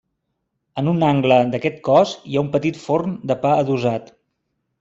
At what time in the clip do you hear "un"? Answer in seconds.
0.91-1.03, 2.47-2.51